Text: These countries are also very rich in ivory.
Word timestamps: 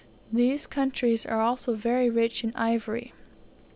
These 0.33 0.65
countries 0.65 1.27
are 1.27 1.41
also 1.41 1.75
very 1.75 2.09
rich 2.09 2.43
in 2.43 2.53
ivory. 2.55 3.13